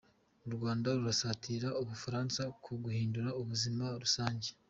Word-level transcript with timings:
U 0.47 0.49
Rwanda 0.55 0.87
rurasatira 0.97 1.67
u 1.81 1.83
Bufaransa 1.89 2.41
ku 2.63 2.71
guhindura 2.83 3.29
ubuzima 3.41 3.85
rusange. 4.01 4.49